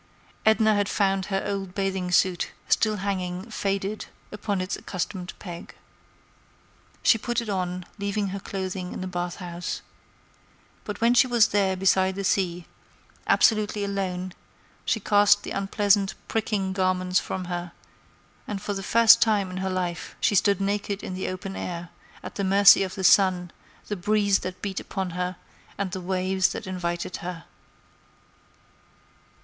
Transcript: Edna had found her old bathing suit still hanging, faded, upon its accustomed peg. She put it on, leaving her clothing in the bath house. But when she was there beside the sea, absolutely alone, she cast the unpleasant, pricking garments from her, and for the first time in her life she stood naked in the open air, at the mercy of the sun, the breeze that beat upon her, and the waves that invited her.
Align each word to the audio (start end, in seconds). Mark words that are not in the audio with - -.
Edna 0.47 0.73
had 0.73 0.89
found 0.89 1.27
her 1.27 1.43
old 1.45 1.75
bathing 1.75 2.11
suit 2.11 2.53
still 2.67 2.95
hanging, 2.95 3.51
faded, 3.51 4.07
upon 4.31 4.59
its 4.59 4.75
accustomed 4.75 5.37
peg. 5.37 5.75
She 7.03 7.19
put 7.19 7.39
it 7.39 7.49
on, 7.49 7.85
leaving 7.99 8.29
her 8.29 8.39
clothing 8.39 8.93
in 8.93 9.01
the 9.01 9.05
bath 9.05 9.35
house. 9.35 9.83
But 10.85 11.01
when 11.01 11.13
she 11.13 11.27
was 11.27 11.49
there 11.49 11.77
beside 11.77 12.15
the 12.15 12.23
sea, 12.23 12.65
absolutely 13.27 13.83
alone, 13.83 14.33
she 14.85 14.99
cast 14.99 15.43
the 15.43 15.51
unpleasant, 15.51 16.15
pricking 16.27 16.73
garments 16.73 17.19
from 17.19 17.45
her, 17.45 17.71
and 18.47 18.59
for 18.59 18.73
the 18.73 18.81
first 18.81 19.21
time 19.21 19.51
in 19.51 19.57
her 19.57 19.69
life 19.69 20.15
she 20.19 20.33
stood 20.33 20.59
naked 20.59 21.03
in 21.03 21.13
the 21.13 21.27
open 21.27 21.55
air, 21.55 21.89
at 22.23 22.33
the 22.33 22.43
mercy 22.43 22.81
of 22.81 22.95
the 22.95 23.03
sun, 23.03 23.51
the 23.85 23.95
breeze 23.95 24.39
that 24.39 24.63
beat 24.63 24.79
upon 24.79 25.11
her, 25.11 25.35
and 25.77 25.91
the 25.91 26.01
waves 26.01 26.53
that 26.53 26.65
invited 26.65 27.17
her. 27.17 27.45